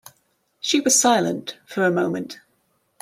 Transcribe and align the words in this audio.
She 0.59 0.79
was 0.81 0.99
silent 0.99 1.59
for 1.67 1.83
a 1.83 1.91
moment. 1.91 2.39